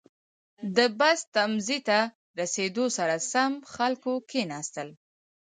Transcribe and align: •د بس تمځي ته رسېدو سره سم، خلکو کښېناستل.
•د 0.75 0.77
بس 0.99 1.19
تمځي 1.35 1.79
ته 1.87 1.99
رسېدو 2.39 2.85
سره 2.97 3.15
سم، 3.31 3.51
خلکو 3.73 4.11
کښېناستل. 4.29 4.89